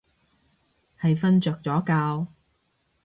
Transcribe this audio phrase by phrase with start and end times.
[0.99, 1.85] 係瞓着咗
[2.25, 2.31] 覺